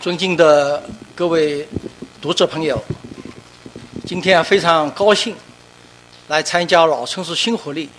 [0.00, 0.80] 尊敬的
[1.16, 1.66] 各位
[2.20, 2.80] 读者朋友，
[4.06, 5.34] 今天非常高兴
[6.28, 7.90] 来参加老城市新活力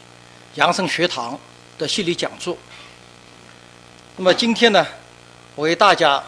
[0.55, 1.37] 养生学堂
[1.77, 2.57] 的系列讲座。
[4.15, 4.87] 那么今天呢，
[5.55, 6.23] 我为大家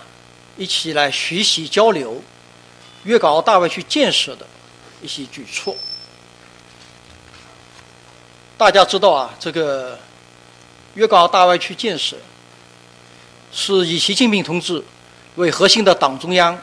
[0.57, 2.21] 一起来学习交流
[3.05, 4.45] 粤港澳大湾区建设的
[5.01, 5.73] 一些举措。
[8.57, 9.97] 大家知道啊，这个
[10.95, 12.17] 粤港澳大湾区建设
[13.53, 14.83] 是以习近平同志。
[15.35, 16.57] 为核心的党中央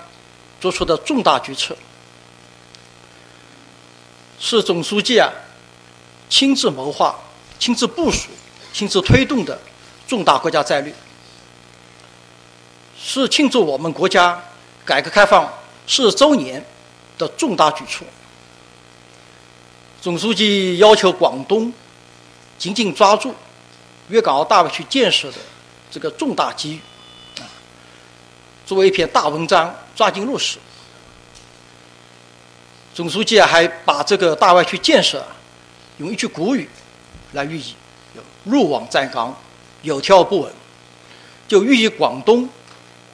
[0.60, 1.76] 做出的重大决策，
[4.38, 5.32] 是总书记啊
[6.28, 7.18] 亲自谋划、
[7.58, 8.28] 亲自部署、
[8.72, 9.58] 亲自推动的
[10.06, 10.92] 重大国家战略，
[13.00, 14.40] 是庆祝我们国家
[14.84, 15.50] 改革开放
[15.86, 16.64] 四十周年
[17.16, 18.06] 的重大举措。
[20.00, 21.72] 总书记要求广东
[22.58, 23.34] 紧紧抓住
[24.08, 25.38] 粤港澳大湾区建设的
[25.90, 26.80] 这个重大机遇。
[28.68, 30.58] 作为一篇大文章，抓紧落实。
[32.94, 35.26] 总书记啊，还把这个大湾区建设
[35.96, 36.68] 用一句古语
[37.32, 37.74] 来寓意：
[38.44, 39.34] 入网站岗，
[39.80, 40.52] 有条不紊，
[41.48, 42.46] 就寓意广东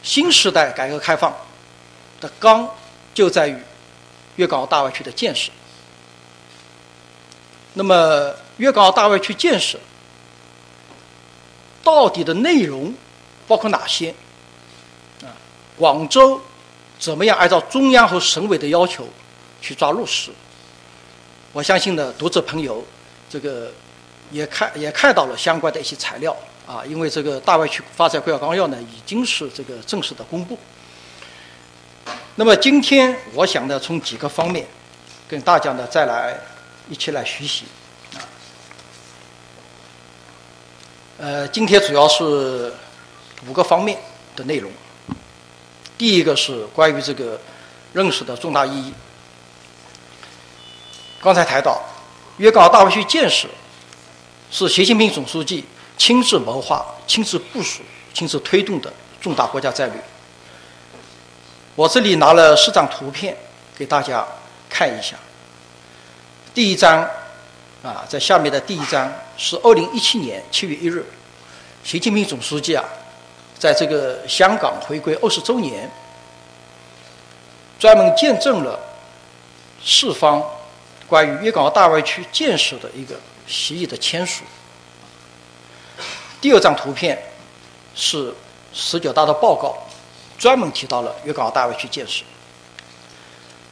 [0.03, 1.33] 新时代改革开放
[2.21, 2.69] 的纲
[3.15, 3.57] 就在于
[4.35, 5.53] 粤港澳大湾区的建设。
[7.75, 9.79] 那么，粤港澳大湾区建设
[11.85, 12.93] 到底的内容
[13.47, 14.13] 包括哪些？
[15.77, 16.41] 广州
[16.99, 19.09] 怎么样按照中央和省委的要求
[19.61, 20.31] 去抓落实？
[21.53, 22.85] 我相信呢，读者朋友
[23.29, 23.73] 这个
[24.31, 30.59] 也看也看到了相关的一些材料啊，因为这个大湾区发展规划纲要呢已经是这个正式的公布。
[32.37, 34.67] 那么今天我想呢，从几个方面
[35.29, 36.39] 跟大家呢再来
[36.89, 37.65] 一起来学习
[38.15, 38.19] 啊。
[41.19, 42.73] 呃，今天主要是
[43.47, 43.99] 五个方面
[44.35, 44.71] 的内容。
[45.97, 47.41] 第一个是关于这个
[47.93, 48.93] 认识的重大意义。
[51.21, 51.81] 刚才谈到，
[52.39, 53.49] 粤港澳大湾区建设
[54.51, 55.65] 是习近平总书记
[55.97, 57.83] 亲自谋划、亲自部署、
[58.13, 60.03] 亲自推动的重大国家战略。
[61.77, 63.37] 我这里拿了四张图片
[63.77, 64.27] 给大家
[64.69, 65.17] 看一下。
[66.53, 67.09] 第一张
[67.83, 71.07] 啊，在下面的第一张是二零一七年七月一日，
[71.83, 72.85] 习近平总书记啊。
[73.65, 75.91] 在这个香港回归二十周年，
[77.79, 78.79] 专门见证了
[79.83, 80.45] 四方
[81.09, 83.15] 关于粤港澳大湾区建设的一个
[83.47, 84.45] 协议的签署。
[86.43, 87.19] 第二张图片
[87.95, 88.35] 是
[88.75, 89.75] 十九大的报告，
[90.37, 92.23] 专门提到了粤港澳大湾区建设。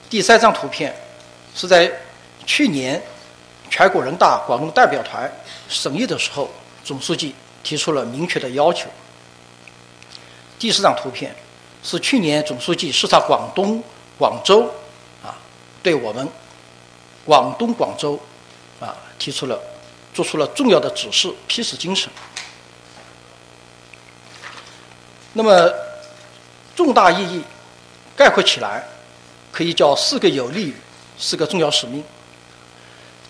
[0.08, 0.96] 第三张图片
[1.54, 1.92] 是在
[2.46, 2.98] 去年
[3.68, 5.30] 全国人大广东代表团
[5.68, 6.48] 审议的时候，
[6.82, 8.88] 总书记提出了明确的要求。
[10.62, 11.34] 第四张图片
[11.82, 13.82] 是去年总书记视察广东
[14.16, 14.72] 广州，
[15.20, 15.34] 啊，
[15.82, 16.28] 对我们
[17.24, 18.16] 广东广州
[18.78, 19.60] 啊提出了
[20.14, 22.08] 做出了重要的指示，批示精神。
[25.32, 25.68] 那么
[26.76, 27.42] 重大意义
[28.16, 28.84] 概括起来，
[29.50, 30.74] 可以叫四个有利于，
[31.18, 32.04] 四个重要使命。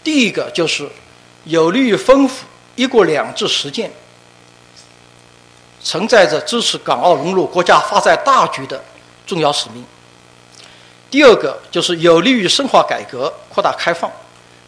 [0.05, 0.87] 第一个就是
[1.45, 2.45] 有利于丰富
[2.77, 3.91] “一国两制”实践。
[5.85, 8.83] 承载着支持港澳融入国家发展大局的
[9.27, 9.85] 重要使命。
[11.11, 14.11] 第二个就是有利于深化改革、扩大开放，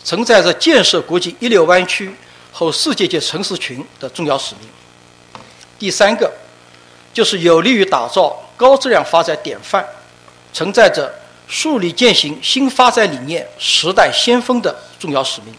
[0.05, 2.15] 承载着建设国际一流湾区
[2.53, 4.69] 和世界级城市群的重要使命。
[5.79, 6.33] 第三个
[7.13, 9.87] 就是有利于打造高质量发展典范，
[10.53, 11.13] 承载着
[11.47, 15.55] 树立践行新发展理念时代先锋的重要使命。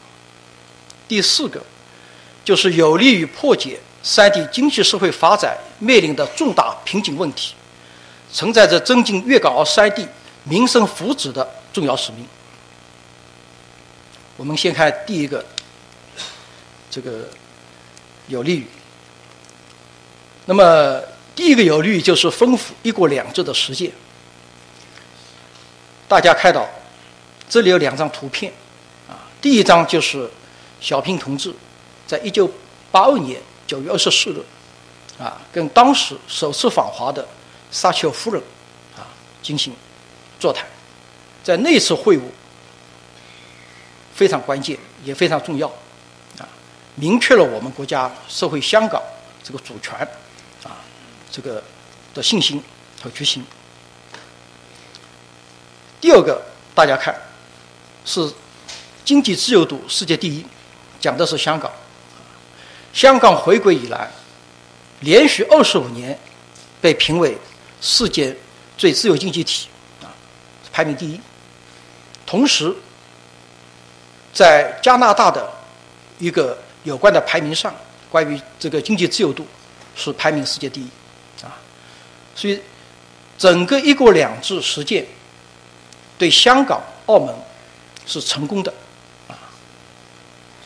[1.07, 1.61] 第四个
[2.43, 3.79] 就是有利于破解。
[4.07, 7.55] 三地经济社会发展面临的重大瓶颈问题，
[8.31, 10.07] 承载着增进粤港澳三地
[10.43, 12.23] 民生福祉的重要使命。
[14.37, 15.43] 我们先看第一个，
[16.91, 17.27] 这个
[18.27, 18.67] 有利于。
[20.45, 21.01] 那么
[21.35, 23.91] 第一个有利于就是丰富“一国两制”的实践。
[26.07, 26.69] 大家看到，
[27.49, 28.53] 这里有两张图片，
[29.09, 30.29] 啊，第一张就是
[30.79, 31.51] 小平同志
[32.05, 32.47] 在一九
[32.91, 33.41] 八二年。
[33.67, 34.43] 九月二十四日，
[35.21, 37.27] 啊，跟当时首次访华的
[37.71, 38.41] 撒切尔夫人
[38.95, 39.07] 啊
[39.41, 39.73] 进行
[40.39, 40.67] 座谈，
[41.43, 42.21] 在那次会晤
[44.13, 45.67] 非常关键，也非常重要，
[46.37, 46.47] 啊，
[46.95, 49.01] 明确了我们国家社会香港
[49.43, 49.95] 这个主权
[50.63, 50.77] 啊
[51.31, 51.63] 这个
[52.13, 52.63] 的信心
[53.01, 53.43] 和决心。
[55.99, 56.39] 第二个，
[56.75, 57.19] 大家看
[58.05, 58.31] 是
[59.03, 60.45] 经济自由度世界第一，
[60.99, 61.71] 讲的是香港。
[62.95, 64.09] 香港回归以来，
[65.01, 66.17] 连续二十五年
[66.79, 67.37] 被评为
[67.81, 68.33] 世界
[68.77, 69.67] 最自由经济体
[70.01, 70.07] 啊，
[70.71, 71.19] 排名第一。
[72.25, 72.73] 同时，
[74.33, 75.45] 在加拿大的
[76.19, 77.75] 一个有关的排名上，
[78.09, 79.45] 关于这个经济自由度
[79.93, 80.87] 是排名世界第一
[81.43, 81.51] 啊。
[82.33, 82.61] 所以，
[83.37, 85.05] 整个“一国两制”实践
[86.17, 87.35] 对香港、澳门
[88.05, 88.73] 是成功的
[89.27, 89.35] 啊。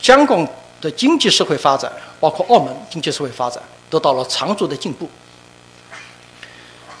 [0.00, 0.46] 香港
[0.80, 5.10] 的经济社会发展，包括澳门经济社会发展，得到了长足的进步。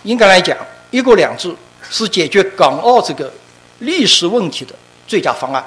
[0.02, 0.56] 应该来讲
[0.90, 1.54] ，“一国两制”
[1.90, 3.30] 是解决港澳这个
[3.80, 4.74] 历史问题的
[5.06, 5.62] 最佳方案，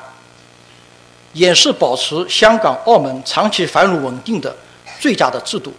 [1.33, 4.55] 也是保持香港、澳门长期繁荣稳定的
[4.99, 5.71] 最佳的制度。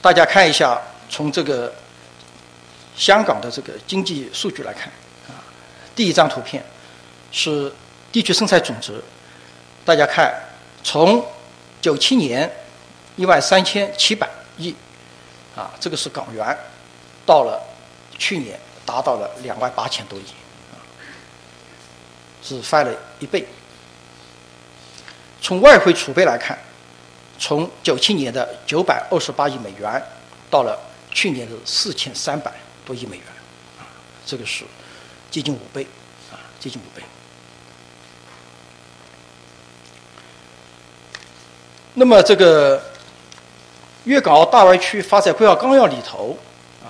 [0.00, 0.80] 大家看一下，
[1.10, 1.70] 从这个
[2.96, 4.90] 香港的这个经济数据来看，
[5.28, 5.36] 啊，
[5.94, 6.64] 第一张图片
[7.30, 7.70] 是
[8.10, 8.94] 地区生产总值，
[9.90, 10.32] 大家看，
[10.84, 11.20] 从
[11.82, 12.48] 九七年
[13.16, 14.30] 一万三千七百。
[14.56, 14.72] 亿，
[15.56, 16.56] 啊，这个是港元，
[17.26, 17.60] 到了
[18.16, 18.56] 去年
[18.86, 20.24] 达到了两万八千多亿，
[22.40, 23.44] 只，翻了一倍。
[25.42, 26.56] 从外汇储备来看，
[27.36, 30.00] 从九七年的九百二十八亿美元，
[30.48, 30.78] 到了
[31.10, 32.52] 去年的四千三百
[32.86, 33.26] 多亿美元，
[34.24, 34.64] 这个是
[35.32, 35.82] 接近五倍，
[36.30, 37.02] 啊，接近五倍。
[41.94, 42.82] 那么这个。
[44.04, 46.34] 粤港澳大湾区发展规划纲要里头，
[46.82, 46.88] 啊，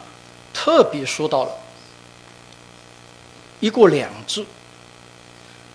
[0.54, 1.50] 特别说到了
[3.58, 4.46] “一国两制”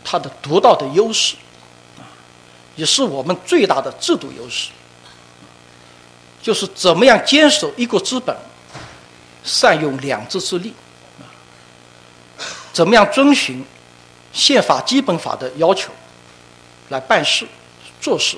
[0.01, 1.35] 它的独到的优势，
[1.97, 2.07] 啊，
[2.77, 4.69] 也是我们最大的制度优势，
[6.41, 8.33] 就是怎么样坚守一国之本，
[9.43, 10.73] 善用两制之力，
[11.19, 11.27] 啊，
[12.71, 13.63] 怎么样遵循
[14.31, 15.91] 宪法基本法的要求
[16.87, 17.45] 来办事、
[17.99, 18.37] 做事，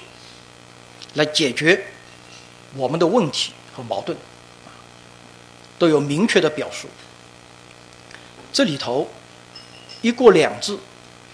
[1.17, 1.83] 来解决。
[2.75, 4.15] 我们的问题和矛盾，
[5.79, 6.87] 都有明确的表述。
[8.53, 9.09] 这里头
[10.01, 10.77] “一国两制”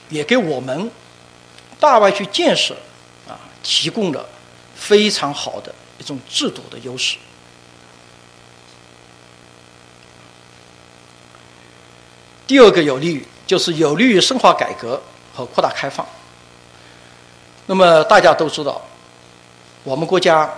[0.10, 0.90] 也给我们
[1.80, 2.76] 大湾区建设
[3.28, 4.26] 啊提供了
[4.76, 7.18] 非常好的一种制度的优势。
[12.46, 15.02] 第二个有利于就是有利于深化改革
[15.34, 16.08] 和扩大开放。
[17.66, 18.82] 那么大家都知道，
[19.84, 20.50] 我们国家。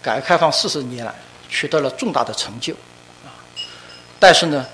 [0.00, 1.12] 改革开放四十年来
[1.50, 2.72] 取得了重大的成就，
[3.24, 3.34] 啊，
[4.20, 4.64] 但是呢，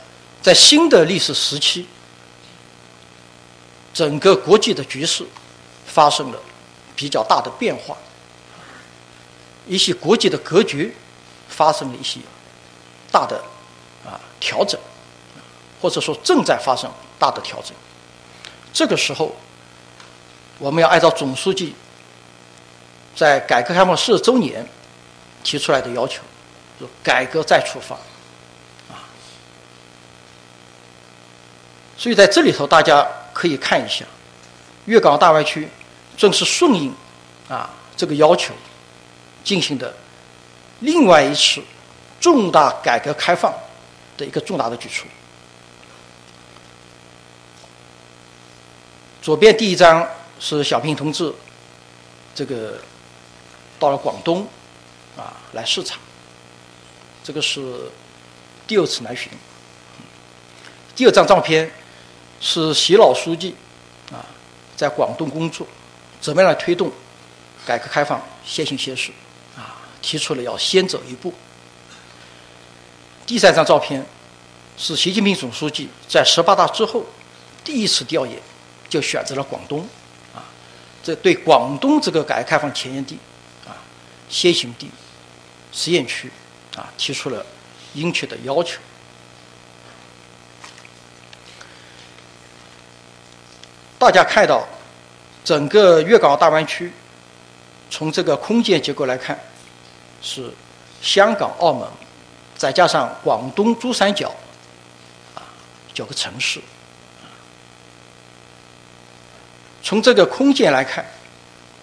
[0.43, 1.87] 在新的历史时期，
[3.95, 5.27] 整个国际的局势
[5.87, 6.39] 发生了
[6.95, 7.97] 比较大的变化，
[9.67, 10.95] 一些国际的格局
[11.49, 12.21] 发生了一些
[13.11, 13.43] 大的
[14.05, 14.79] 啊调整，
[15.81, 17.73] 或者说正在发生大的调整。
[18.75, 19.35] 这个时候，
[20.59, 21.75] 我们要按照总书记
[23.15, 24.67] 在改革开放四十周年。
[25.47, 26.23] 提出来的要求，
[26.81, 27.95] 就改革再出发，
[28.91, 29.05] 啊，
[31.99, 34.07] 所以在这里头，大家可以看一下，
[34.87, 35.69] 粤港澳大湾区
[36.17, 36.91] 正是顺应
[37.47, 38.55] 啊这个要求
[39.45, 39.95] 进行的
[40.81, 41.63] 另外一次
[42.19, 43.53] 重大改革开放
[44.17, 45.07] 的一个重大的举措。
[49.21, 50.09] 左边第一张
[50.41, 51.31] 是小平同志，
[52.35, 52.79] 这个
[53.79, 54.47] 到了广东。
[55.17, 55.97] 啊，来视察，
[57.23, 57.89] 这个是
[58.67, 59.31] 第二次来巡。
[60.97, 61.71] 第二张照片
[62.41, 63.55] 是习老书记
[64.11, 64.27] 啊，
[64.75, 65.65] 在广东工作，
[66.21, 66.91] 怎么样来推动
[67.65, 69.13] 改革开放先行先试
[69.57, 69.77] 啊？
[70.03, 71.33] 提出了要先走一步。
[73.25, 74.05] 第三张照片
[74.77, 77.07] 是习近平总书记在十八大之后
[77.63, 78.37] 第一次调研，
[78.89, 79.89] 就选择了广东
[80.35, 80.43] 啊，
[81.05, 83.17] 这对广东这个改革开放前沿地，
[84.29, 84.91] 先行地。
[85.73, 86.31] 实验区，
[86.77, 87.45] 啊，提出了
[87.95, 88.79] 应确的要求。
[93.99, 94.65] 大家看到，
[95.45, 96.93] 整个粤港澳大湾区，
[97.91, 99.37] 从这个空间结构来看，
[100.23, 100.49] 是
[101.03, 101.89] 香港、澳门，
[102.57, 104.33] 再加上广东珠三角，
[105.35, 105.43] 啊，
[105.93, 106.61] 九个城市。
[109.83, 111.05] 从这个空间来看，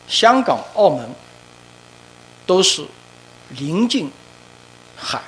[0.07, 1.10] 香港、澳门
[2.51, 2.86] 都是。
[3.58, 4.10] 临近
[4.98, 5.22] 海，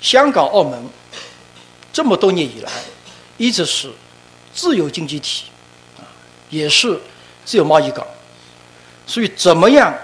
[0.00, 0.86] 香港、澳门
[1.90, 2.70] 这么多年以来
[3.38, 3.90] 一直是
[4.54, 5.44] 自由经济体，
[6.50, 7.00] 也是
[7.46, 8.06] 自由贸易港，
[9.06, 9.94] 所以怎么样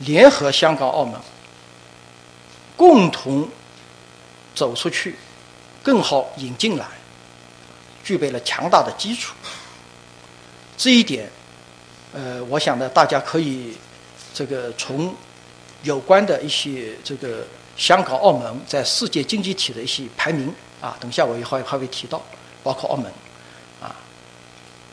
[0.00, 1.14] 联合香港、澳门，
[2.76, 3.48] 共同
[4.52, 5.16] 走出去，
[5.82, 6.86] 更好引进来，
[8.02, 9.32] 具备了强大的基础。
[10.76, 11.30] 这一点，
[12.12, 13.76] 呃，我想呢，大家可以
[14.36, 15.14] 这个从。
[15.82, 22.20] 有关的一些这个香港、澳门在世界经济体的一些排名啊，等下我也还还会提到，
[22.64, 23.06] 包括澳门，
[23.80, 23.94] 啊，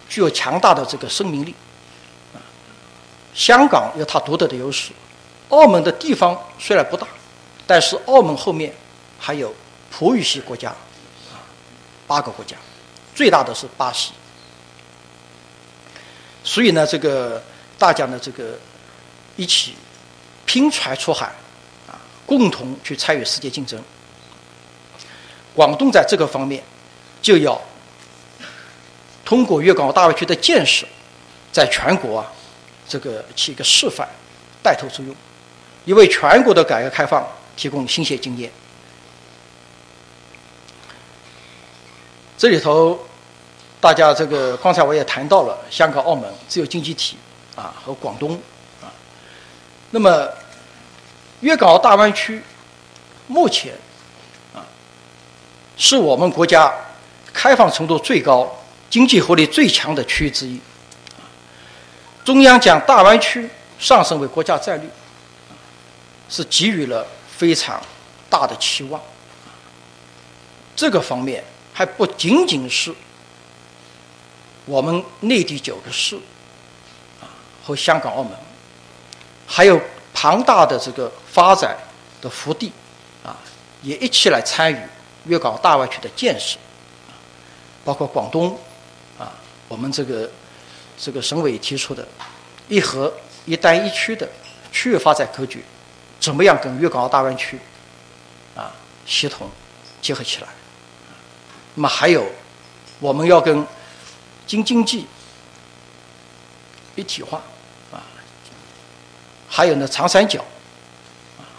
[0.07, 1.55] 具有强大的这个生命力，
[2.35, 2.37] 啊，
[3.33, 4.91] 香港有它独特的优势，
[5.49, 7.07] 澳门的地方虽然不大，
[7.65, 8.71] 但是澳门后面
[9.17, 9.51] 还有
[9.89, 10.69] 葡语系国家，
[11.31, 11.41] 啊，
[12.05, 12.55] 八个国家，
[13.15, 14.11] 最大的是巴西，
[16.43, 17.41] 所以呢，这个
[17.79, 18.59] 大家呢，这个
[19.35, 19.75] 一起
[20.45, 21.27] 拼船出海。
[21.87, 23.79] 啊共同去参与世界竞争。
[25.53, 26.63] 广东在这个方面
[27.21, 27.61] 就要
[29.25, 30.87] 通过粤港澳大湾区的建设，
[31.51, 32.31] 在全国啊
[32.87, 34.07] 这个起一个示范、
[34.63, 35.13] 带头作用，
[35.83, 38.49] 也为全国的改革开放提供新鲜经验。
[42.37, 42.97] 这里头，
[43.81, 47.17] 大家这个刚才我也谈到了香港、澳门自由经济体
[47.55, 48.41] 啊和广东，
[49.93, 50.27] 那么。
[51.41, 52.41] 粤港澳大湾区
[53.27, 53.73] 目前
[54.55, 54.63] 啊，
[55.75, 56.73] 是我们国家
[57.33, 58.49] 开放程度最高、
[58.89, 60.57] 经济活力最强的区域之一。
[62.23, 64.89] 中央将大湾区上升为国家战略，
[66.29, 67.81] 是给予了非常
[68.29, 69.01] 大的期望。
[70.77, 72.95] 这个方面还不仅仅是
[74.63, 76.15] 我们内地九个市
[77.19, 77.27] 啊
[77.65, 78.31] 和香港、澳门，
[79.53, 79.79] 还有。
[80.15, 81.75] 庞大的这个发展
[82.21, 82.71] 的福地，
[83.23, 83.35] 啊，
[83.81, 84.79] 也一起来参与
[85.25, 86.57] 粤港澳大湾区的建设，
[87.83, 88.57] 包括广东，
[89.17, 89.33] 啊，
[89.67, 90.29] 我们这个
[90.99, 92.07] 这个省委提出的
[92.69, 93.11] “一核
[93.45, 94.29] 一单一区”的
[94.71, 95.65] 区域发展格局，
[96.19, 97.59] 怎么样跟粤港澳大湾区
[98.55, 98.71] 啊
[99.07, 99.49] 协同
[99.99, 100.47] 结合起来？
[101.73, 102.23] 那么还有，
[102.99, 103.65] 我们要跟
[104.45, 105.07] 京津冀
[106.95, 107.41] 一体化。
[109.55, 110.43] 还有呢，长三角，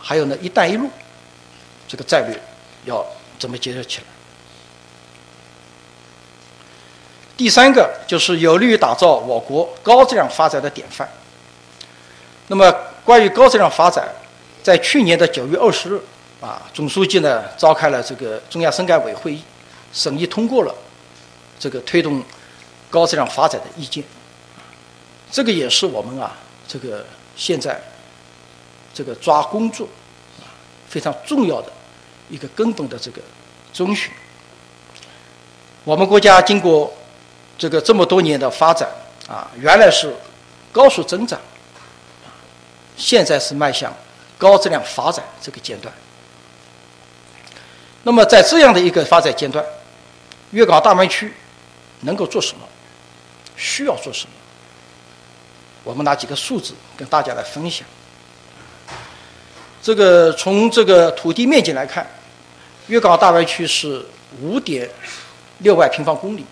[0.03, 0.91] 还有呢，一带一路，
[1.87, 2.37] 这个战略
[2.87, 3.07] 要
[3.39, 4.05] 怎么结合起来？
[7.37, 11.09] 第三个就是有利于打造我国高质量发展的典范。
[12.49, 12.69] 那么，
[13.05, 14.09] 关于高质量发展，
[14.61, 16.01] 在去年的九月二十日，
[16.41, 19.43] 啊，总书记呢召开了这个中央深改委会议，
[19.93, 20.75] 审议通过了
[21.61, 22.21] 这个推动
[22.91, 24.03] 高质量发展的意见。
[25.31, 26.37] 这个也是我们啊，
[26.67, 27.07] 这个。
[27.37, 27.81] 现在，
[28.93, 29.89] 这个抓工作
[30.39, 30.47] 啊，
[30.89, 31.73] 非常重要的
[32.31, 33.21] 一个根本的这个
[33.73, 34.13] 遵循。
[35.85, 36.93] 我们国家经过
[37.59, 38.89] 这个这么多年的发展
[39.29, 40.15] 啊，原来是
[40.73, 41.41] 高速增长，
[42.97, 43.93] 现在是迈向
[44.39, 45.93] 高质量发展这个阶段。
[48.03, 49.65] 那么在这样的一个发展阶段，
[50.53, 51.33] 粤港澳大湾区
[52.01, 52.67] 能够做什么？
[53.57, 54.33] 需要做什么？
[55.85, 57.87] 我们拿几个数字跟大家来分享。
[59.83, 62.07] 这个从这个土地面积来看，
[62.87, 64.03] 粤港澳大湾区是
[64.41, 64.91] 五点
[65.59, 66.47] 六万平方公里，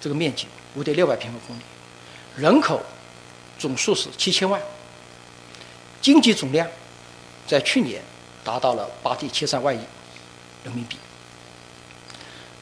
[0.00, 1.60] 这个面积五点六万平方公里，
[2.36, 2.82] 人口
[3.58, 4.58] 总数是七千万，
[6.00, 6.66] 经济总量
[7.46, 8.02] 在去年
[8.42, 9.80] 达到了八点七三万亿
[10.64, 10.96] 人民币。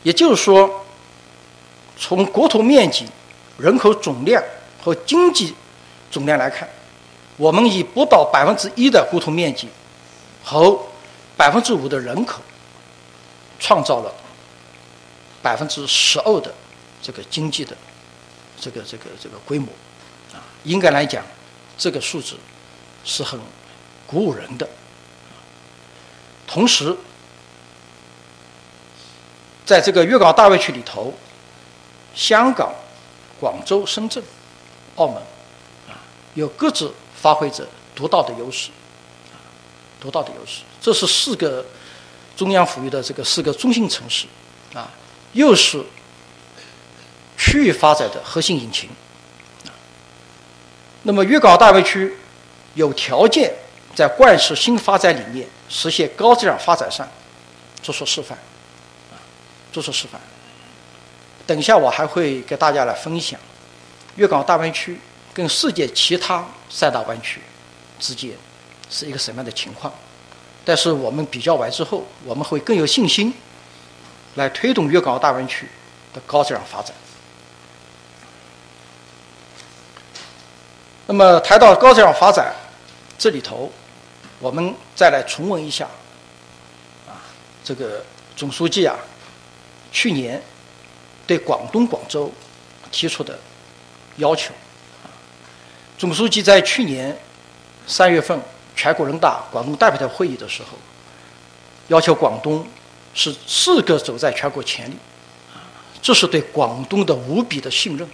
[0.03, 0.85] 也就是说，
[1.97, 3.07] 从国土面积、
[3.57, 4.43] 人口总量。
[4.87, 5.52] 和经济
[6.12, 6.69] 总量来看，
[7.37, 9.69] 我们以不到百分之一的国土面积
[10.45, 10.81] 和
[11.37, 12.40] 百分之五的人口，
[13.59, 14.14] 创造了
[15.43, 16.55] 百分之十二的
[17.02, 17.76] 这个经济的
[18.61, 19.66] 这个这个这个规模
[20.33, 21.25] 啊，应该来讲，
[21.76, 22.37] 这个数字
[23.05, 23.40] 是很
[24.07, 24.69] 鼓舞人的。
[26.47, 26.97] 同时，
[29.64, 31.12] 在这个粤港澳大湾区里头，
[32.14, 32.73] 香港、
[33.40, 34.23] 广州、深圳。
[34.97, 35.17] 澳门，
[35.88, 35.97] 啊，
[36.35, 38.71] 有各自发挥着独到的优势，
[39.33, 39.37] 啊，
[40.00, 40.62] 独到的优势。
[40.81, 41.65] 这是四个
[42.37, 44.26] 中央赋予的这个四个中心城市，
[44.75, 44.91] 啊，
[45.33, 45.85] 又是
[47.37, 48.88] 区域发展的核心引擎。
[51.03, 52.15] 那么粤港澳大湾区
[52.75, 53.55] 有条件
[53.95, 57.09] 在贯彻新发展理念、实现高质量发展上
[57.83, 58.37] 做出示范，
[59.12, 59.15] 啊，
[59.73, 60.21] 做出示范。
[61.47, 63.38] 等一下我还会给大家来分享。
[64.17, 64.99] 粤港澳大湾区
[65.33, 67.41] 跟世界其他三大湾区
[67.99, 68.33] 之间
[68.91, 69.93] 是一个什么样的情况？
[70.65, 73.33] 但是我们比较完之后，我们会更有信心
[74.35, 75.69] 来推动粤港澳大湾区
[76.13, 76.95] 的高质量发展。
[81.07, 82.53] 那么谈到高质量发展，
[83.17, 83.71] 这里头
[84.41, 85.87] 我们再来重温一下
[87.07, 87.23] 啊，
[87.63, 88.05] 这个
[88.35, 88.97] 总书记啊，
[89.93, 90.43] 去年
[91.27, 92.33] 对广东广州
[92.91, 93.39] 提出的。
[94.17, 94.53] 要求，
[95.99, 97.17] 总书记在去年
[97.87, 98.41] 三月份
[98.75, 100.71] 全国人大广东代表团会议的时候，
[101.89, 102.67] 要求广东
[103.15, 104.97] 是四个走在全国前列，
[106.03, 108.09] 这是对广东的无比的信任，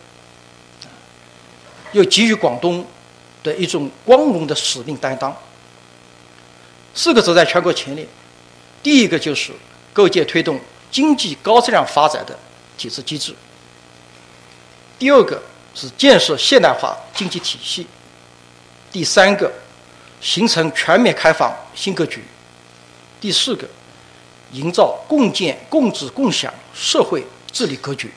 [1.92, 2.86] 又给予广东
[3.42, 5.36] 的一种光荣的使命担当。
[6.94, 8.06] 四个走在全国前列，
[8.82, 9.52] 第一个就是
[9.92, 12.38] 构建推动经济高质量发展的
[12.76, 13.32] 体制机制；
[14.98, 15.42] 第二个
[15.74, 17.84] 是建设现代化经济体系；
[18.90, 19.52] 第三个。
[20.22, 22.22] 形成全面开放新格局。
[23.20, 23.68] 第四个，
[24.52, 28.12] 营造共建共治共享社会治理格局。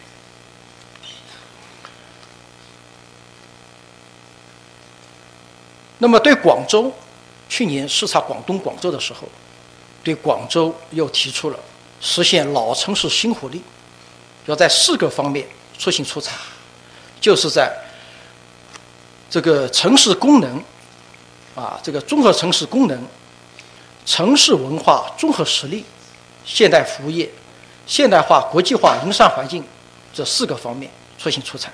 [5.98, 6.94] 那么，对广州，
[7.50, 9.28] 去年视察广东广州的时候，
[10.04, 11.60] 对广州又提出了
[12.00, 13.64] 实现老城市新活力，
[14.46, 15.48] 要在四个方面
[15.80, 16.36] 出新出彩，
[17.26, 17.76] 就是在
[19.32, 20.64] 这个城市功能。
[21.56, 23.02] 啊，这个综合城市功能、
[24.06, 25.86] 城市文化综合实力、
[26.44, 27.32] 现代服务业、
[27.88, 29.64] 现代化国际化营商环境
[30.14, 31.72] 这四个方面出新出彩。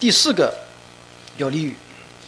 [0.00, 0.52] 第四个
[1.36, 1.76] 有利于，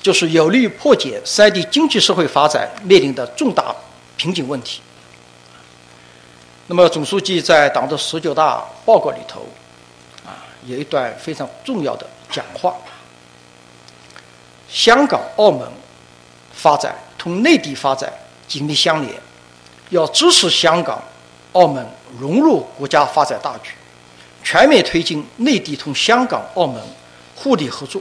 [0.03, 3.75] 就是有利于破解三地经济社会发展面临的重大
[4.19, 4.83] 瓶颈问题。
[6.67, 9.47] 那么，总书记在党的十九大报告里头，
[10.25, 10.33] 啊，
[10.65, 12.07] 有一段非常重要的。
[12.31, 12.75] 讲话，
[14.69, 15.69] 香港、澳门
[16.53, 18.13] 发展同内地发展
[18.49, 19.15] 紧密相连，
[19.91, 21.01] 要支持香港、
[21.53, 21.87] 澳门
[22.19, 23.73] 融入国家发展大局，
[24.43, 26.83] 全面推进内地同香港、澳门
[27.37, 28.01] 互利合作，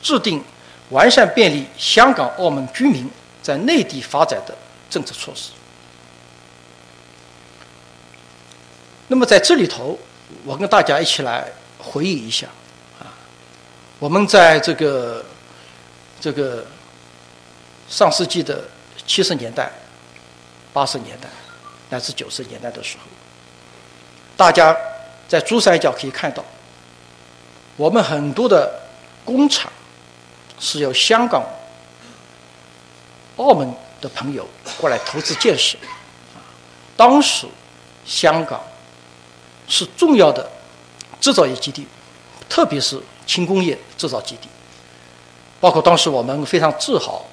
[0.00, 0.42] 制定
[0.90, 3.10] 完善便利香港、澳门居民
[3.42, 4.54] 在内地发展的
[4.88, 5.50] 政策措施。
[9.08, 9.98] 那么在这里头，
[10.44, 11.46] 我跟大家一起来
[11.78, 12.46] 回忆一下。
[12.98, 13.12] 啊
[14.00, 15.24] 我们在这个
[16.20, 16.66] 这个
[17.88, 18.64] 上世纪的
[19.06, 19.70] 七十年代、
[20.72, 21.28] 八十年代
[21.88, 23.04] 乃至九十年代的时候，
[24.36, 24.76] 大家
[25.28, 26.44] 在珠三角可以看到，
[27.76, 28.82] 我们很多的
[29.24, 29.72] 工厂
[30.58, 31.44] 是由香港、
[33.36, 34.46] 澳门的朋友
[34.78, 35.78] 过来投资建设。
[36.96, 37.46] 当时
[38.04, 38.62] 香港
[39.68, 40.50] 是重要的
[41.20, 41.86] 制造业基地，
[42.48, 43.00] 特别是。
[43.26, 44.48] 轻工业制造基地，
[45.58, 47.24] 包括当时我们非常自豪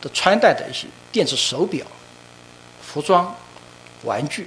[0.00, 1.84] 的穿戴的一些电子手表、
[2.80, 3.34] 服装、
[4.04, 4.46] 玩具，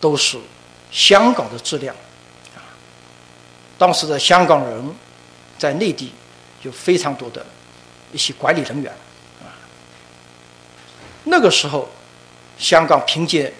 [0.00, 0.36] 都是
[0.90, 1.94] 香港的质量。
[3.78, 4.94] 当时的香港人
[5.56, 6.12] 在内地
[6.62, 7.46] 有非常多的
[8.12, 8.92] 一些管理人员。
[11.22, 11.88] 那个时候，
[12.58, 13.54] 香港凭借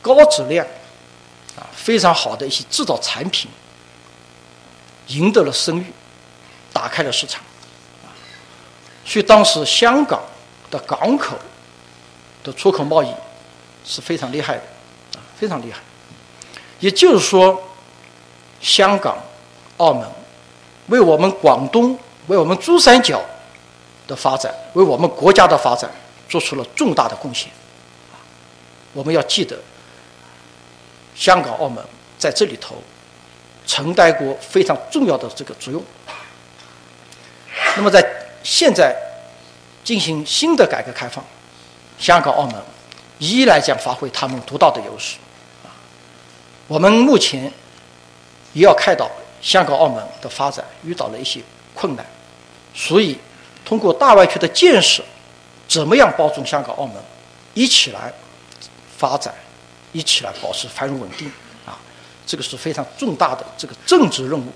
[0.00, 0.66] 高质量、
[1.74, 3.50] 非常好的一些制造产品。
[5.08, 5.92] 赢得了声誉，
[6.72, 7.42] 打开了市场，
[9.04, 10.22] 所以当时香港
[10.70, 11.36] 的港口
[12.44, 13.12] 的出口贸易
[13.84, 14.62] 是非常厉害的，
[15.14, 15.80] 啊，非常厉害。
[16.78, 17.60] 也就是说，
[18.60, 19.18] 香港、
[19.78, 20.08] 澳门
[20.86, 23.20] 为我们广东、为我们珠三角
[24.06, 25.90] 的发展、为我们国家的发展
[26.28, 27.50] 做出了重大的贡献。
[28.92, 29.58] 我们要记得，
[31.22, 31.84] 香港、澳门
[32.18, 32.74] 在这里头。
[33.64, 35.80] 承担过非常重要的这个作用。
[37.76, 38.04] 那么在
[38.42, 38.94] 现在
[39.84, 41.24] 进行新的改革开放，
[41.96, 42.60] 香港、澳门
[43.18, 45.16] 依然将发挥他们独到的优势。
[46.66, 47.50] 我们目前
[48.52, 49.08] 也要看到
[49.40, 51.40] 香港、澳门的发展遇到了一些
[51.72, 52.04] 困难，
[52.74, 53.16] 所以
[53.64, 55.04] 通过大湾区的建设，
[55.68, 56.96] 怎么样帮助香港、澳门
[57.54, 58.12] 一起来
[58.98, 59.32] 发展，
[59.92, 61.30] 一起来保持繁荣稳定？
[61.64, 61.78] 啊
[62.26, 64.52] 这个是非常重大的这个政治任务。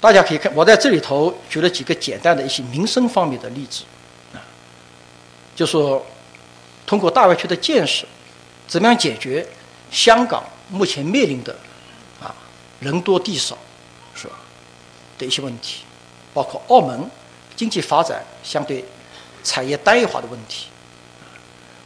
[0.00, 3.82] 大家可以看，我在这里头举了几个简单的一些民生方面的例子，
[4.32, 4.38] 啊，
[5.56, 6.04] 就说
[6.86, 8.06] 通过大湾区的建设，
[8.66, 9.44] 怎么样解决
[9.90, 11.56] 香港目前面临的
[12.20, 12.34] 啊
[12.78, 13.58] 人多地少
[14.14, 14.34] 是吧
[15.18, 15.82] 的一些问题，
[16.32, 17.10] 包括澳门
[17.56, 18.84] 经济发展相对
[19.42, 20.66] 产业单一化的问题，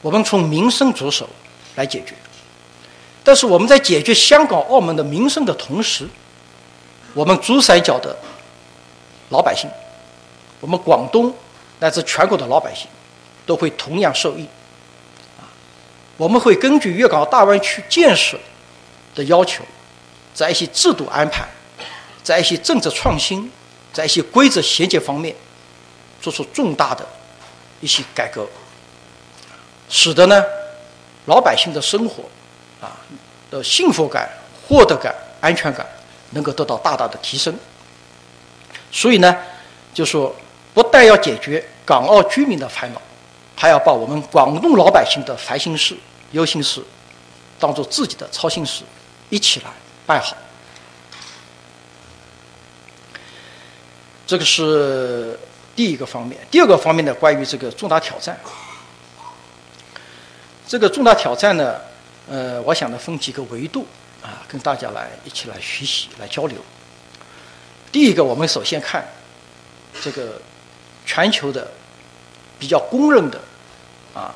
[0.03, 1.27] 我们从民生着手
[1.77, 2.15] 来解决。
[3.25, 6.07] 但是我们在解决香港、澳门的民生的同时，
[7.15, 8.15] 我们珠三角的
[9.31, 9.71] 老百姓，
[10.61, 11.33] 我们广东
[11.79, 12.89] 乃至全国的老百姓，
[13.47, 14.45] 都会同样受益。
[15.39, 15.47] 啊，
[16.17, 18.37] 我们会根据粤港澳大湾区建设
[19.15, 19.63] 的要求，
[20.35, 21.47] 在一些制度安排，
[22.25, 23.51] 在一些政策创新，
[23.93, 25.37] 在一些规则衔接方面，
[26.21, 27.07] 做出重大的
[27.81, 28.45] 一些改革，
[29.93, 30.43] 使得呢
[31.27, 32.25] 老百姓的生活。
[32.81, 32.99] 啊，
[33.49, 34.29] 的幸福感、
[34.67, 35.87] 获得感、安全感
[36.31, 37.57] 能够得到大大的提升。
[38.91, 39.37] 所以呢，
[39.95, 40.35] 就说
[40.75, 43.01] 不但要解决港澳居民的烦恼，
[43.57, 45.97] 还要把我们广东老百姓的烦心事、
[46.33, 46.83] 忧心事，
[47.61, 48.83] 当做自己的操心事，
[49.31, 49.67] 一起来
[50.05, 50.37] 办好。
[54.27, 55.39] 这个是
[55.77, 56.37] 第一个方面。
[56.51, 58.37] 第二个方面呢，关于这个重大挑战。
[60.73, 61.79] 这个重大挑战呢，
[62.31, 63.87] 呃，我想呢分几个维度
[64.23, 66.57] 啊，跟大家来一起来学习、来交流。
[67.93, 69.07] 第一个，我们首先看
[70.01, 70.41] 这个
[71.05, 71.71] 全球的
[72.59, 73.39] 比较公认的
[74.15, 74.35] 啊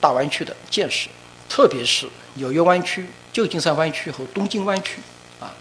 [0.00, 1.08] 大湾区的建设，
[1.48, 5.00] 特别是纽约湾区、旧金山湾区和东京湾区
[5.38, 5.54] 啊。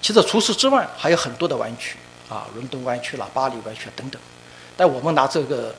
[0.00, 1.96] 其实除此之外，还有很多的湾区
[2.28, 4.22] 啊，伦敦湾区啦、巴黎湾区等等。
[4.76, 5.74] 但我们拿这个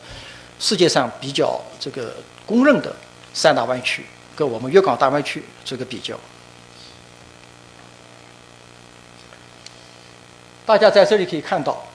[0.60, 2.94] 世界上比较这个公认的。
[3.34, 6.18] 三大湾区跟我们粤港大湾区做个比较，
[10.66, 11.86] 大家在这里可以看到，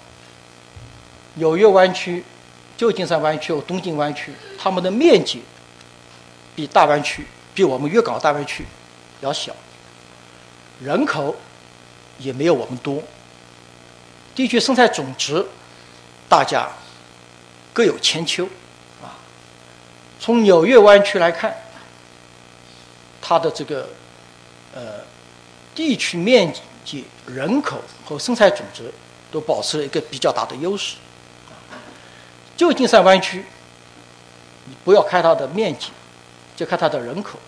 [1.34, 2.24] 纽约湾区、
[2.76, 5.42] 旧金山湾区和东京湾区，它们的面积
[6.54, 8.64] 比大湾区、比我们粤港大湾区
[9.20, 9.54] 要小，
[10.80, 11.34] 人口
[12.18, 13.02] 也没有我们多，
[14.34, 15.44] 地区生产总值
[16.28, 16.68] 大家
[17.72, 18.48] 各有千秋。
[20.24, 21.54] 从纽约湾区来看，
[23.20, 23.86] 它的这个
[24.74, 25.02] 呃
[25.74, 26.50] 地区面
[26.82, 28.90] 积、人口和生产总值
[29.30, 30.96] 都保持了一个比较大的优势。
[32.56, 33.44] 旧金山湾区，
[34.64, 35.90] 你不要看它的面积，
[36.56, 37.38] 就看它的人口，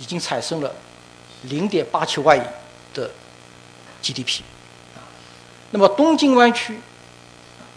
[0.00, 0.74] 已经产生了
[1.42, 2.42] 零点八七万亿
[2.92, 3.08] 的
[4.02, 4.40] GDP。
[5.70, 6.80] 那么东京湾区，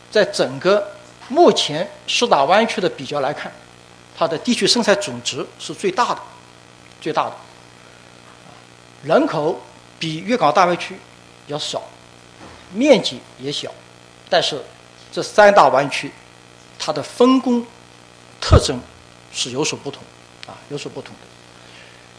[0.10, 0.95] 在整个
[1.28, 3.52] 目前四大湾区的比较来看，
[4.18, 6.22] 它的地区生产总值是最大的，
[7.02, 7.34] 最大的。
[9.04, 9.60] 人口
[9.98, 10.96] 比粤港澳大湾区
[11.48, 11.82] 要少，
[12.74, 13.72] 面积也小，
[14.30, 14.64] 但是
[15.12, 16.12] 这三大湾区
[16.78, 17.66] 它的分工
[18.40, 18.80] 特征
[19.32, 20.04] 是有所不同，
[20.48, 21.22] 啊，有所不同的。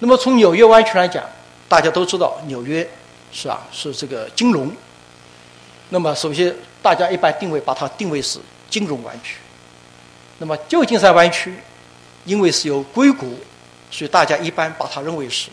[0.01, 1.25] 那么从纽约湾区来讲，
[1.69, 2.88] 大家都知道纽约
[3.33, 4.71] 是啊是这个金融。
[5.90, 8.40] 那么首先大家一般定位把它定位是。
[8.68, 9.37] 金融湾区，
[10.38, 11.55] 那么旧金山湾区，
[12.24, 13.38] 因为是由硅谷，
[13.90, 15.48] 所以大家一般把它认为是，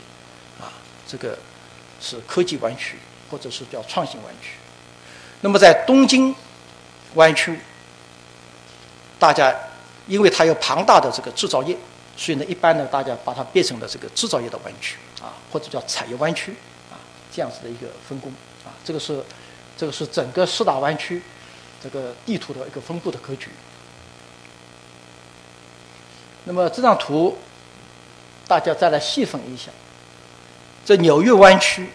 [0.60, 0.73] 啊，
[1.08, 1.38] 这个
[2.02, 2.97] 是科技湾区，
[3.30, 4.49] 或者是叫创新湾区。
[5.41, 6.36] 那么在东京
[7.13, 7.60] 湾区，
[9.19, 9.54] 大家
[10.08, 11.78] 因为它有庞大的这个制造业，
[12.17, 16.52] 所以呢，一般呢，大家把它变成了这个制造业的湾区，啊，或者叫产业湾区，
[16.91, 16.97] 啊，
[17.32, 18.32] 这样子的一个分工，
[18.65, 19.23] 啊，这个是，
[19.78, 21.21] 这个是整个四大湾区。
[21.84, 23.50] 这个地图的一个分布的格局。
[26.46, 27.38] 那么这张图，
[28.48, 29.72] 大家再来细分一下。
[30.86, 31.89] 这纽约湾区，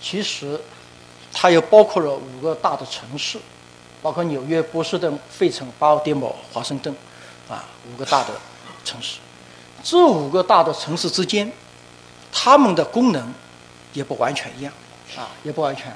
[0.00, 0.60] 其实
[1.32, 3.38] 它又包括了五个大的城市，
[4.02, 6.94] 包括纽约、波士顿、费城、巴尔的摩、华盛顿，
[7.48, 8.34] 啊，五个大的
[8.84, 9.18] 城市。
[9.82, 11.50] 这五个大的城市之间，
[12.30, 13.32] 它们的功能
[13.94, 14.72] 也不完全一样，
[15.16, 15.90] 啊，也不完全。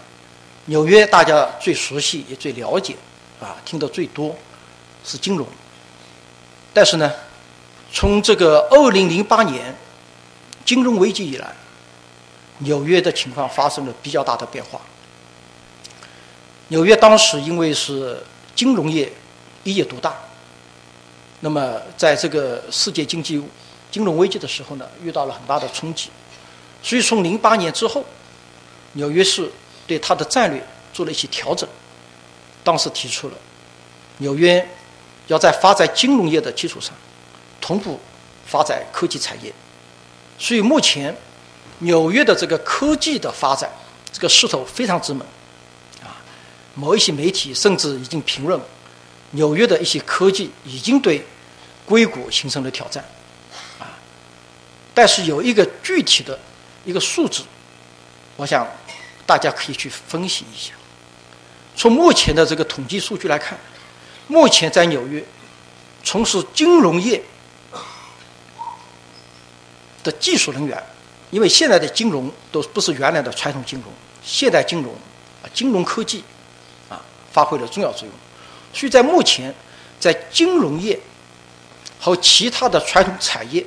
[0.69, 2.95] 纽约大家最熟悉也最了解，
[3.41, 4.37] 啊，听得最多
[5.03, 5.47] 是金融。
[6.75, 7.11] 但是呢，
[7.91, 9.75] 从这个二零零八年
[10.67, 11.57] 金融危机以来，
[12.59, 14.79] 纽约的情况发生了比较大的变化。
[16.69, 18.23] 纽约当时因为是
[18.55, 19.11] 金融业
[19.65, 20.15] 一业独大，
[21.41, 23.43] 那么在这个世界经济
[23.91, 26.11] 金融危机的时候呢，遇到了很大的冲击。
[26.83, 28.05] 所以从零八年之后，
[28.93, 29.51] 纽约市。
[29.89, 31.67] 对它的战略做了一些调整，
[32.63, 33.35] 当时提出了
[34.19, 34.69] 纽约
[35.29, 36.93] 要在发展金融业的基础上
[37.59, 37.99] 同步
[38.47, 39.51] 发展科技产业，
[40.39, 41.17] 所以目前
[41.79, 43.71] 纽约的这个科技的发展
[44.13, 45.27] 这个势头非常之猛，
[46.03, 46.21] 啊，
[46.75, 48.61] 某一些媒体甚至已经评论
[49.31, 51.25] 纽约的一些科技已经对
[51.87, 53.03] 硅谷形成了挑战，
[53.79, 53.97] 啊，
[54.93, 56.39] 但是有一个具体的
[56.85, 57.43] 一个数字，
[58.37, 58.67] 我想。
[59.29, 60.73] 大家可以去分析一下。
[61.77, 63.59] 从目前的这个统计数据来看，
[64.27, 65.23] 目前在纽约
[66.03, 67.23] 从事金融业
[70.03, 70.83] 的技术人员，
[71.31, 73.93] 因为现在的金融都不是原来的传统金融，
[74.25, 74.95] 现代金融
[75.43, 76.25] 啊，金融科技
[76.89, 76.99] 啊，
[77.31, 78.11] 发挥了重要作用。
[78.73, 79.55] 所以在目前，
[80.01, 80.99] 在金融业
[82.01, 83.63] 和其他的传统产业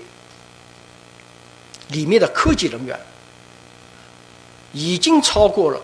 [1.90, 3.00] 里面的科技人员。
[4.74, 5.82] 已经超过了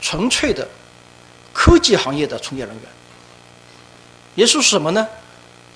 [0.00, 0.66] 纯粹的
[1.52, 2.84] 科技行业的从业人员，
[4.34, 5.06] 也是什么呢？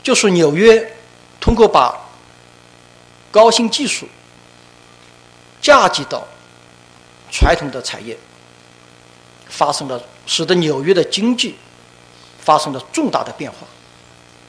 [0.02, 0.96] 就是纽约
[1.40, 1.94] 通过把
[3.30, 4.08] 高新技术
[5.60, 6.26] 嫁接到
[7.30, 8.16] 传统的产业，
[9.48, 11.56] 发生了使得纽约的经济
[12.38, 13.58] 发生了重大的变化。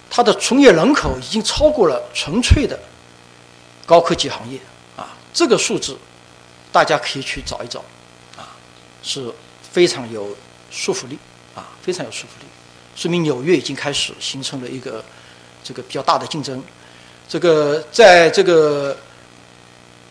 [0.09, 2.79] 它的从业人口已经超过了纯粹的
[3.85, 4.57] 高科技行业
[4.95, 5.97] 啊，这个数字
[6.71, 7.79] 大家可以去找一找。
[8.35, 8.55] 啊，
[9.01, 9.33] 是
[9.71, 10.35] 非常有
[10.69, 11.17] 说服力。
[11.55, 12.45] 啊，非常有说服力，
[12.95, 15.03] 说明纽约已经开始形成了一个
[15.63, 16.63] 这个比较大的竞争。
[17.27, 18.95] 这个在这个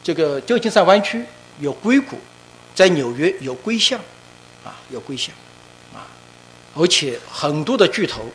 [0.03, 1.25] 这个旧金山湾区
[1.61, 2.19] 有硅谷，
[2.75, 4.01] 在纽约有硅象，
[4.65, 5.33] 啊，有硅象，
[5.95, 6.03] 啊，
[6.75, 8.29] 而且很多的巨头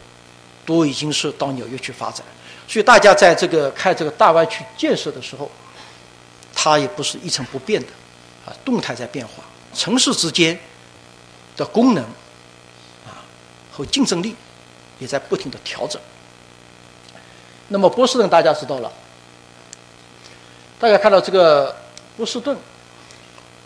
[0.66, 2.26] 都已经是到纽约去发展，
[2.66, 5.52] 所以大家在这个看这个大湾区建设的时候，
[6.56, 7.88] 它也不是一成不变的，
[8.46, 10.60] 啊，动态在变化，城市之间
[11.56, 12.04] 的功能，
[13.06, 13.22] 啊，
[13.72, 14.36] 和竞争力
[15.00, 16.02] 也在不停的调整。
[17.68, 18.92] 那么波士顿大家知道了，
[20.80, 21.76] 大家看到这个
[22.18, 22.58] 波士顿，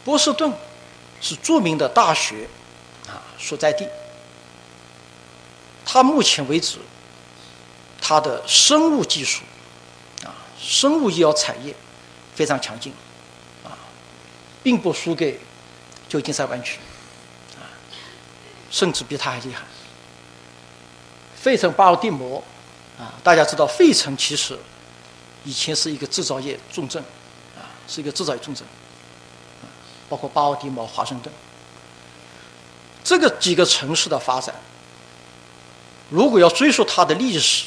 [0.03, 0.53] 波士顿
[1.21, 2.47] 是著名的大学
[3.07, 3.88] 啊所在地。
[5.83, 6.77] 它目前为止，
[8.01, 9.43] 它的生物技术
[10.23, 11.73] 啊，生物医药产业
[12.35, 12.93] 非常强劲，
[14.65, 15.39] 并不输给
[16.10, 16.80] 旧金山湾区
[17.56, 17.69] 啊，
[18.71, 19.62] 甚至比它还厉害。
[21.36, 22.43] 费城巴尔的摩。
[22.97, 24.58] 啊，大家知道，费城其实
[25.43, 27.04] 以前是一个制造业重镇，
[27.58, 28.65] 啊，是一个制造业重镇，
[30.08, 31.30] 包括巴尔的摩、华盛顿
[33.04, 34.56] 这个几个城市的发展，
[36.10, 37.65] 如果要追溯它的历史，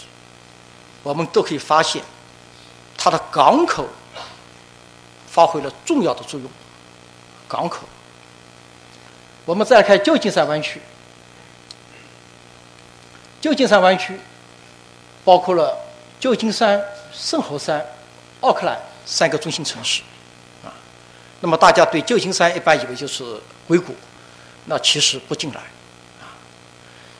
[1.02, 2.02] 我们都可以发现，
[2.96, 3.86] 它的港口
[5.28, 6.50] 发挥了重要的作用。
[7.48, 7.80] 港口，
[9.44, 10.80] 我们再来看旧金山湾区，
[13.40, 14.20] 旧金山湾区。
[15.24, 15.76] 包括了
[16.18, 16.82] 旧金山、
[17.12, 17.84] 圣何山、
[18.40, 20.00] 奥克兰三个中心城市，
[20.64, 20.72] 啊，
[21.40, 23.94] 那么大家对旧金山一般以为就是硅谷，
[24.64, 25.62] 那其实不尽然，
[26.18, 26.32] 啊，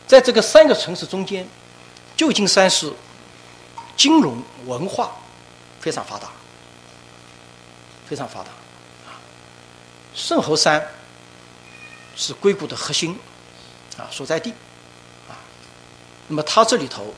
[0.07, 1.47] 在这个三个城市中间，
[2.17, 2.91] 旧金山是
[3.95, 5.13] 金融文化
[5.81, 6.29] 非常发达，
[8.09, 8.49] 非常发达，
[10.19, 10.85] 圣何山
[12.17, 13.17] 是硅谷的核心
[13.97, 14.51] 啊所在地，
[15.29, 15.39] 啊，
[16.27, 17.15] 那么它这里头。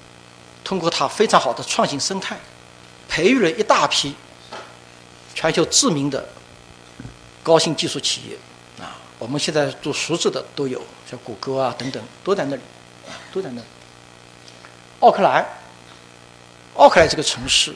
[0.63, 2.39] 通过它非常好的创新生态，
[3.09, 4.15] 培育了一大批
[5.35, 6.29] 全球知名的
[7.43, 8.39] 高新技术企业
[8.79, 8.95] 啊。
[9.19, 12.63] 我们现在做熟知的都有，像谷歌啊等等，都在那里，
[13.33, 13.67] 都在那里。
[15.01, 15.45] 奥克兰，
[16.77, 17.75] 奥克兰这个城市，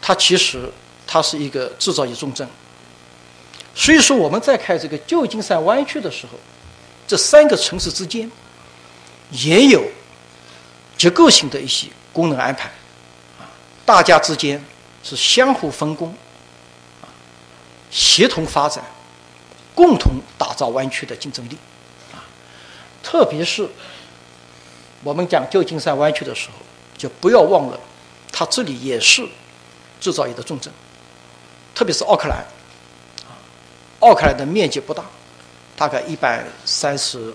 [0.00, 0.72] 它其实
[1.06, 2.48] 它是一个制造业重镇。
[3.80, 6.34] 所以说，我们在看这个旧金山湾区的时候，
[7.06, 8.30] 这三个城市之间
[9.30, 9.82] 也有。
[10.98, 12.68] 结构性的一些功能安排，
[13.38, 13.48] 啊，
[13.86, 14.62] 大家之间
[15.02, 16.14] 是相互分工，
[17.00, 17.08] 啊，
[17.90, 18.84] 协同发展，
[19.74, 21.56] 共同打造湾区的竞争力，
[22.12, 22.20] 啊，
[23.02, 23.66] 特别是
[25.02, 26.56] 我们讲旧金山湾区的时候，
[26.98, 27.80] 就不要忘了，
[28.30, 29.26] 它这里也是
[29.98, 30.70] 制造业的重镇，
[31.74, 32.44] 特别是奥克兰，
[34.00, 35.04] 奥克兰的面积不大，
[35.76, 37.32] 大概一百三十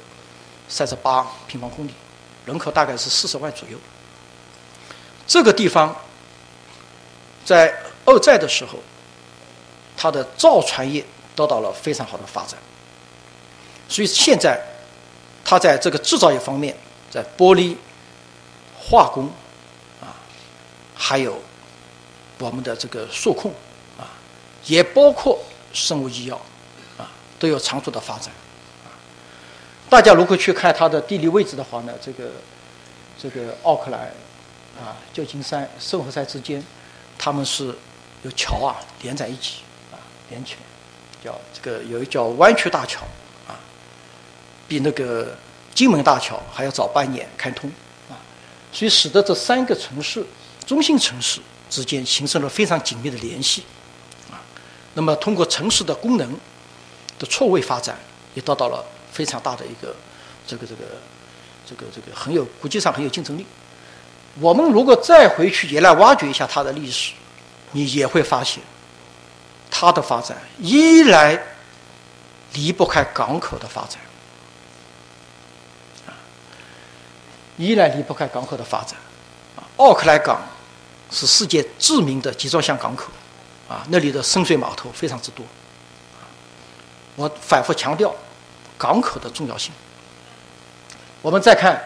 [0.67, 1.91] 三十八平方公里。
[2.45, 3.77] 人口大概是四十万左右。
[5.25, 5.95] 这个地方
[7.43, 7.73] 在
[8.05, 8.77] 二战的时候，
[9.97, 11.03] 它的造船业
[11.35, 12.59] 得到了非常好的发展，
[13.89, 14.59] 所以现在
[15.43, 16.77] 它在这个制造业方面，
[17.09, 17.75] 在玻璃、
[18.77, 19.25] 化工
[19.99, 20.13] 啊，
[20.93, 21.41] 还有
[22.37, 23.51] 我们的这个数控
[23.97, 24.05] 啊，
[24.65, 25.39] 也包括
[25.73, 26.39] 生物医药，
[27.39, 28.33] 都有长足的发展。
[28.83, 28.89] 啊
[29.87, 32.31] 大家如果去看它的地理位置的话呢，这个
[33.21, 34.11] 这个奥克兰
[34.77, 36.61] 啊、旧金山、圣何塞之间，
[37.17, 37.73] 他们是
[38.23, 39.95] 有桥啊连在一起啊
[40.29, 40.59] 连起来，
[41.23, 43.01] 叫这个有一叫湾曲大桥
[43.47, 43.55] 啊，
[44.67, 45.37] 比那个
[45.73, 47.71] 金门大桥还要早半年开通
[48.09, 48.17] 啊，
[48.73, 50.25] 所以使得这三个城市
[50.65, 53.63] 中心城市之间形成了非常紧密的联系
[54.31, 54.41] 啊。
[54.95, 56.37] 那么通过城市的功能
[57.19, 57.97] 的错位发展，
[58.33, 58.83] 也得到了。
[59.11, 59.95] 非常大的一个，
[60.45, 60.81] 这个这个，
[61.65, 63.45] 这个这个很有国际上很有竞争力。
[64.41, 67.13] 我们如果再回去也来挖掘一下它的历史，
[67.71, 68.61] 你也会发现，
[69.71, 71.41] 它的发展依然
[72.55, 74.01] 离不开港口的发展，
[76.07, 76.11] 啊，
[77.55, 78.97] 依然离不开港口的发展。
[79.77, 80.41] 奥克兰港
[81.09, 83.09] 是世界知名的集装箱港口，
[83.69, 85.45] 啊，那里的深水码头非常之多。
[87.15, 88.13] 我反复强调。
[88.77, 89.71] 港口的重要性。
[91.21, 91.81] 我们再看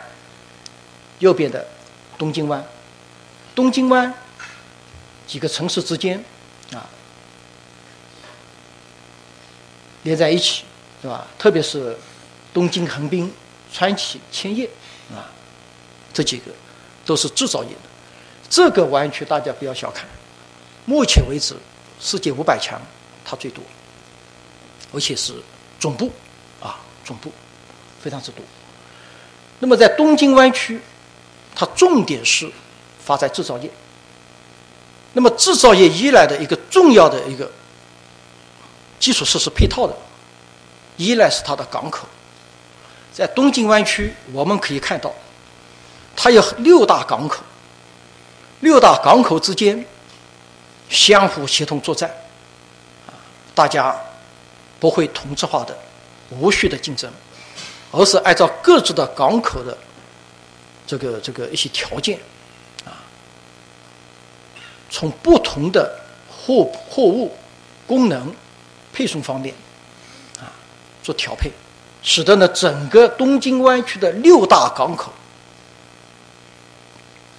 [1.19, 1.63] 右边的
[2.17, 2.65] 东京湾，
[3.53, 4.11] 东京湾
[5.27, 6.17] 几个城市之间
[6.73, 6.89] 啊，
[10.01, 10.63] 连在一起，
[10.99, 11.27] 对吧？
[11.37, 11.95] 特别是
[12.51, 13.31] 东京、横滨、
[13.71, 14.67] 川崎、千叶
[15.11, 15.29] 啊，
[16.11, 16.51] 这几个
[17.05, 17.81] 都是制造业的。
[18.49, 20.07] 这个湾区大家不要小看，
[20.85, 21.55] 目前为止
[21.99, 22.81] 世界五百强
[23.23, 23.63] 它最多，
[24.91, 25.33] 而且是
[25.79, 26.11] 总部
[26.61, 27.31] 啊，总部
[28.01, 28.43] 非常之多。
[29.59, 30.79] 那么在东京湾区，
[31.53, 32.51] 它重点是
[33.03, 33.69] 发展制造业。
[35.13, 37.51] 那么制造业依赖的一个重要的一个
[38.99, 39.95] 基础设施配套的，
[40.97, 42.07] 依赖是它的港口。
[43.11, 45.13] 在东京湾区，我们可以看到，
[46.15, 47.41] 它有六大港口，
[48.59, 49.83] 六大港口之间
[50.89, 52.09] 相互协同作战，
[53.53, 53.99] 大家
[54.79, 55.77] 不会同质化的、
[56.29, 57.11] 无序的竞争，
[57.91, 59.77] 而是按照各自的港口的
[60.87, 62.17] 这个这个一些条件。
[62.85, 63.03] 啊
[64.91, 67.31] 从不同的货货物、
[67.85, 68.33] 功能、
[68.91, 69.53] 配送方面，
[70.39, 70.49] 啊，
[71.03, 71.51] 做调配，
[72.01, 75.13] 使得呢整个东京湾区的六大港口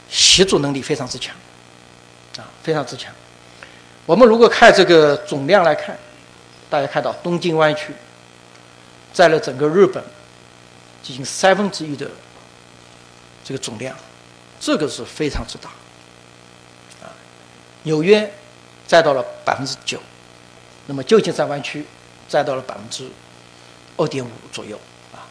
[0.09, 1.35] 协作能力非常之强，
[2.39, 3.13] 啊，非常之强。
[4.07, 5.99] 我们如果看这个总量来看，
[6.71, 7.93] 大家看到东京湾区
[9.13, 10.03] 占了整个日本
[11.03, 12.09] 接近三分之一的
[13.45, 13.97] 这个总量，
[14.61, 15.69] 这个是非常之大。
[17.03, 17.11] 啊
[17.83, 18.33] 纽约
[18.87, 19.99] 占到了百分之九，
[20.87, 21.85] 那么旧金山湾区
[22.29, 23.11] 占到了百分之
[23.97, 24.79] 二点五左右
[25.13, 25.27] 啊。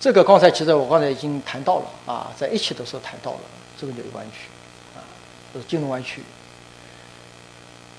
[0.00, 3.40] 这个刚才其实我刚才已经谈到了啊，在一起的时候谈到了
[3.78, 4.48] 这个纽约湾区
[4.96, 5.04] 啊，
[5.52, 6.22] 是金融湾区。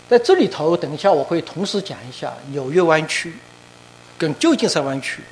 [0.09, 3.33] 在这里头，等一下我会同时讲一下纽约湾区。
[4.17, 5.23] 跟旧金山湾区，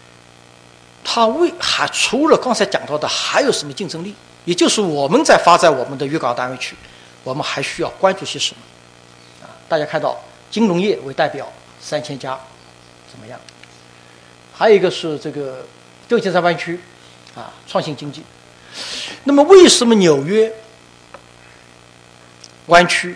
[1.04, 4.16] 它为还除了刚才讲到的，还有什么竞争力？
[4.46, 6.76] 也就是我们在发展我们的粤港澳大湾区，
[7.24, 9.46] 我们还需要关注些什么？
[9.46, 11.48] 啊，大家看到金融业为代表
[11.80, 12.36] 三千家，
[13.12, 13.40] 怎么样？
[14.52, 15.64] 还有一个是这个
[16.10, 16.80] 旧金山湾区，
[17.36, 18.24] 啊，创新经济。
[19.26, 20.52] 那么为什么纽约
[22.66, 23.16] 湾区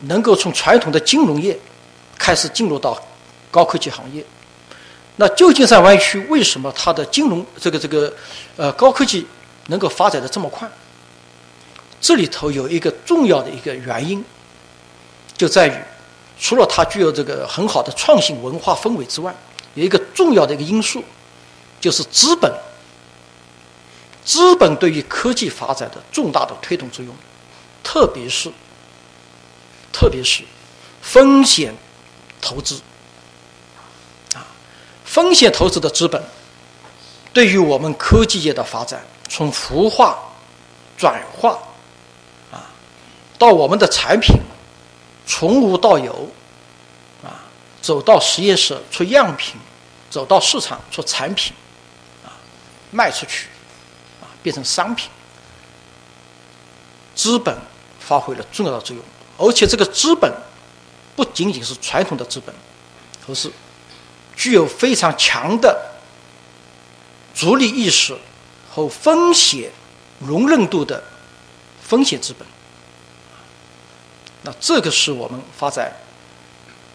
[0.00, 1.58] 能够从传统的金融业
[2.16, 2.98] 开始进入到
[3.50, 4.24] 高科技行业？
[5.16, 8.10] 那旧金山湾区为什么它的金融这个这个
[8.56, 9.26] 呃高科技
[9.66, 10.66] 能够发展的这么快？
[12.00, 14.24] 这里头有一个重要的一个原因，
[15.36, 15.74] 就在于
[16.38, 19.34] 除了它具有这个很好的创新文化氛围之外，
[19.74, 21.04] 有一个重要的一个因素，
[21.80, 22.52] 就是资本。
[24.24, 27.14] 资本对于科技发展的重大的推动作用，
[27.82, 28.52] 特别是
[29.90, 30.44] 特别是
[31.00, 31.74] 风险
[32.40, 32.80] 投资。
[34.34, 34.44] 啊
[35.06, 36.22] 风险投资的资本，
[37.32, 40.18] 对于我们科技业的发展，从孵化、
[40.98, 41.58] 转化，
[42.52, 42.68] 啊，
[43.38, 44.36] 到我们的产品
[45.26, 46.28] 从无到有，
[47.24, 47.40] 啊，
[47.80, 49.56] 走到实验室出样品，
[50.10, 51.54] 走到市场出产品，
[52.90, 53.46] 卖出去，
[54.20, 55.10] 啊，变成商品，
[57.14, 57.56] 资本
[58.00, 59.04] 发挥了重要的作用，
[59.36, 60.32] 而且这个资本
[61.16, 62.54] 不仅仅是传统的资本，
[63.28, 63.50] 而是。
[64.36, 65.76] 具有非常强的
[67.34, 68.16] 逐利意识
[68.70, 69.68] 和风险
[70.20, 71.02] 容忍度的
[71.82, 72.46] 风险资本，
[74.42, 75.92] 那这个是我们发展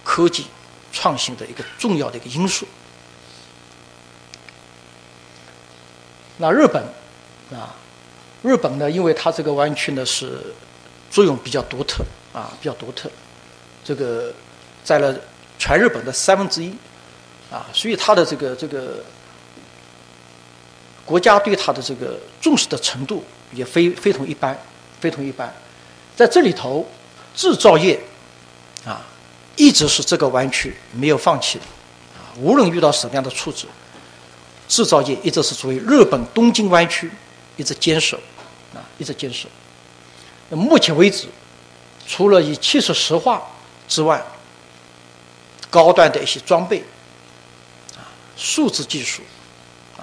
[0.06, 0.46] 科技
[0.94, 2.66] 创新的一个重要的一个因素。
[6.44, 6.84] 那日本
[7.58, 7.74] 啊，
[8.42, 10.54] 日本呢，因为它这个湾区呢是
[11.10, 12.04] 作用比较独特
[12.34, 13.10] 啊，比较独特，
[13.82, 14.34] 这个
[14.84, 15.16] 占了
[15.58, 16.76] 全日本的三分之一。
[17.50, 19.02] 啊，所以它的这个这个
[21.06, 24.60] 国家对它的这个重视的程度也非非同一般，
[25.00, 25.54] 非同一般。
[26.14, 26.86] 在这里头，
[27.34, 27.98] 制造业
[28.86, 29.02] 啊，
[29.56, 31.64] 一直是这个湾区没有放弃的
[32.16, 32.36] 啊。
[32.36, 33.66] 无论遇到什么样的挫折，
[34.68, 37.10] 制造业一直是作为日本东京湾区
[37.58, 38.18] 一直坚守
[38.74, 39.48] 啊，一直坚守。
[40.50, 41.28] 那目前为止，
[42.08, 43.42] 除了以汽车石化
[43.88, 44.24] 之外，
[45.70, 46.80] 高端的一些装备。
[47.96, 48.02] 啊
[48.36, 49.22] 数字技术，
[49.96, 50.02] 啊，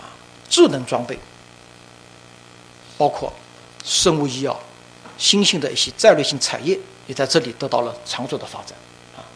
[0.49, 1.19] 智能装备，
[2.97, 3.33] 包括
[3.85, 4.59] 生物医药、
[5.19, 8.79] 新兴的一些战略性产业，也在这里得到了长足的发展，
[9.17, 9.27] 啊。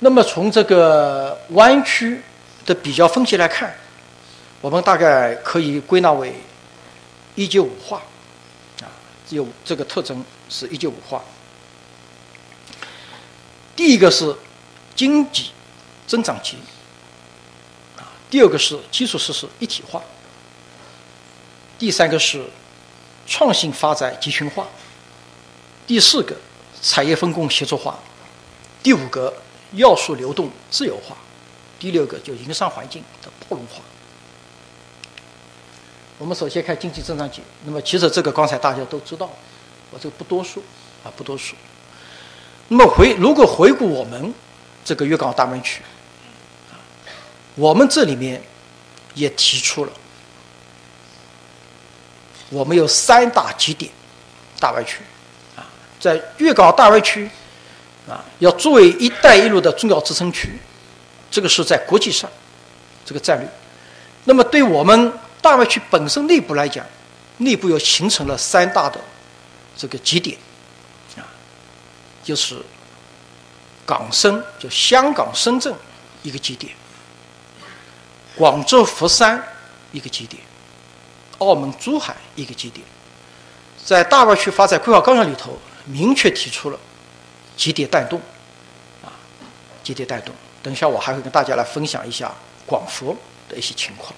[0.00, 2.20] 那么从这个湾区
[2.64, 3.74] 的比较分析来看，
[4.60, 6.34] 我们大概可以归纳为
[7.34, 8.02] 一九五化，
[8.80, 8.86] 啊，
[9.30, 11.22] 有这个特征是一九五化。
[13.74, 14.36] 第一个是
[14.94, 15.50] 经济。
[16.04, 16.56] 增长极，
[17.96, 20.02] 啊，第二个是基础设施一体化，
[21.78, 22.44] 第三个是
[23.26, 24.66] 创新发展集群化，
[25.86, 26.36] 第四个
[26.82, 27.98] 产业分工协作化，
[28.82, 29.32] 第五个
[29.72, 31.16] 要素流动自由化，
[31.82, 33.82] 第六个就营商环境的包容化。
[36.16, 39.28] 我们首先看经济增长节，那么其实这个刚才大家都知道，
[39.90, 40.62] 我这个不多说
[41.02, 41.58] 啊，不多说。
[42.68, 44.32] 那么回如果回顾我们
[44.84, 45.82] 这个粤港澳大湾区，
[47.56, 48.40] 我们这里面
[49.14, 49.92] 也提出了，
[52.50, 53.90] 我们有三大基点
[54.60, 55.00] 大湾区，
[55.56, 55.66] 啊，
[55.98, 57.28] 在粤港澳大湾区，
[58.08, 60.56] 啊，要作为“一带一路”的重要支撑区，
[61.32, 62.30] 这个是在国际上
[63.04, 63.48] 这个战略。
[64.24, 66.86] 那么对我们大湾区本身内部来讲，
[67.38, 69.00] 内部又形成了三大的
[69.76, 70.38] 这个基点，
[71.16, 71.26] 啊，
[72.22, 72.62] 就是
[73.84, 75.74] 港深，就香港、深圳
[76.22, 76.72] 一个基点。
[78.36, 79.42] 广州、佛山
[79.90, 80.40] 一个基点，
[81.38, 82.86] 澳门、珠海一个基点，
[83.84, 86.78] 在大湾区发展规划纲要里头明确提出了
[87.56, 88.20] 基点带动，
[89.02, 89.10] 啊，
[89.82, 90.34] 基点带动。
[90.62, 92.32] 等一下我还会跟大家来分享一下
[92.64, 93.16] 广佛
[93.48, 94.14] 的一些情况。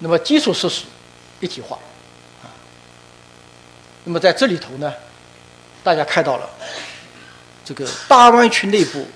[0.00, 0.84] 那么基础设施
[1.40, 1.78] 一体化，
[4.04, 4.92] 那么在这里头呢，
[5.82, 6.50] 大家看到了
[7.64, 9.06] 这个大湾区内部。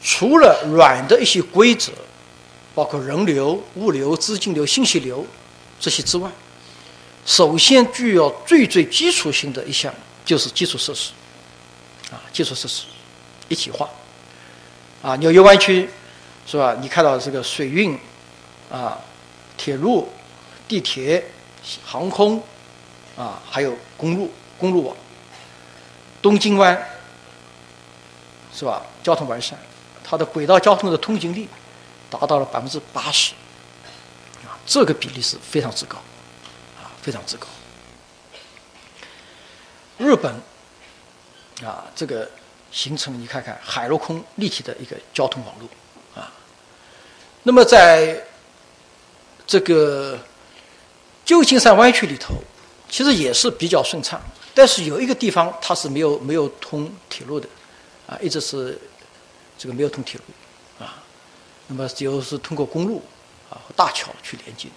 [0.00, 1.92] 除了软的一些规则，
[2.72, 5.26] 包括人流、物流、资金流、信息流
[5.78, 6.30] 这些之外，
[7.26, 9.92] 首先具有最最基础性的一项
[10.28, 11.10] 就是基础设施，
[12.10, 12.84] 啊，基础设施
[13.48, 13.88] 一体化，
[15.00, 15.88] 啊，纽约湾区
[16.46, 16.76] 是吧？
[16.82, 17.98] 你看到这个水运，
[18.70, 18.98] 啊，
[19.56, 20.12] 铁路、
[20.68, 21.24] 地铁、
[21.82, 22.42] 航空，
[23.16, 24.94] 啊，还有公路、公路网，
[26.20, 26.78] 东京湾
[28.54, 28.82] 是吧？
[29.02, 29.58] 交通完善。
[30.04, 31.48] 它的轨道交通的通行率
[32.10, 33.32] 达到了百分之八十，
[34.44, 35.96] 啊，这个比例是非常之高，
[36.78, 37.46] 啊，非常之高。
[39.98, 40.32] 日本，
[41.62, 42.30] 啊，这个
[42.72, 45.68] 形成你看看海陆空立体的一个交通网络，
[46.14, 46.32] 啊，
[47.42, 48.24] 那么在
[49.46, 50.18] 这个
[51.24, 52.34] 旧金山湾区里头，
[52.88, 54.20] 其实也是比较顺畅，
[54.54, 57.48] 但是有一个地方它是没有没有通铁路的，
[58.06, 58.78] 啊，一直是。
[59.60, 61.02] 这个没有通铁路，啊，
[61.66, 63.02] 那么就是通过公路
[63.50, 64.74] 啊和大桥去连接的。